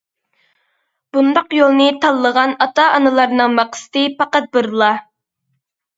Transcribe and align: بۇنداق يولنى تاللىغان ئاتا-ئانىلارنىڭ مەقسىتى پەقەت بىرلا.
بۇنداق 1.17 1.53
يولنى 1.57 1.87
تاللىغان 2.05 2.55
ئاتا-ئانىلارنىڭ 2.67 3.55
مەقسىتى 3.61 4.07
پەقەت 4.23 4.51
بىرلا. 4.59 4.93